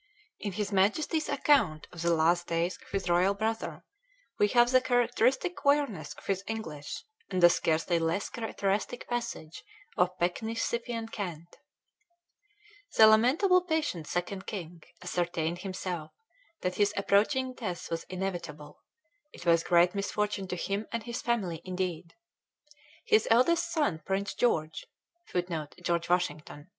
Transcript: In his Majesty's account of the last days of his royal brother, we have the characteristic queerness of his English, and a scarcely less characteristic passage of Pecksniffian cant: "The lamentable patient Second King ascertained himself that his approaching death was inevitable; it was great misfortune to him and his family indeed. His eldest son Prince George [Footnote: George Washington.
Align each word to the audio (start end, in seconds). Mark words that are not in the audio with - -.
In 0.39 0.53
his 0.53 0.71
Majesty's 0.71 1.29
account 1.29 1.87
of 1.91 2.01
the 2.01 2.11
last 2.11 2.47
days 2.47 2.75
of 2.81 2.89
his 2.89 3.07
royal 3.07 3.35
brother, 3.35 3.83
we 4.39 4.47
have 4.47 4.71
the 4.71 4.81
characteristic 4.81 5.55
queerness 5.55 6.15
of 6.15 6.25
his 6.25 6.43
English, 6.47 7.03
and 7.29 7.43
a 7.43 7.51
scarcely 7.51 7.99
less 7.99 8.27
characteristic 8.27 9.07
passage 9.07 9.63
of 9.97 10.17
Pecksniffian 10.17 11.09
cant: 11.09 11.55
"The 12.97 13.05
lamentable 13.05 13.61
patient 13.61 14.07
Second 14.07 14.47
King 14.47 14.81
ascertained 15.03 15.59
himself 15.59 16.09
that 16.61 16.77
his 16.77 16.95
approaching 16.97 17.53
death 17.53 17.91
was 17.91 18.03
inevitable; 18.05 18.81
it 19.31 19.45
was 19.45 19.63
great 19.63 19.93
misfortune 19.93 20.47
to 20.47 20.55
him 20.55 20.87
and 20.91 21.03
his 21.03 21.21
family 21.21 21.61
indeed. 21.63 22.15
His 23.05 23.27
eldest 23.29 23.69
son 23.71 24.01
Prince 24.03 24.33
George 24.33 24.87
[Footnote: 25.27 25.75
George 25.83 26.09
Washington. 26.09 26.69